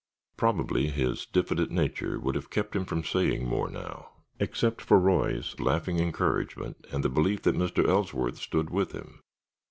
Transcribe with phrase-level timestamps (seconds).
[0.35, 5.59] Probably, his diffident nature would have kept him from saying more now except for Roy's
[5.59, 7.87] laughing encouragement and the belief that Mr.
[7.87, 9.21] Ellsworth stood with him.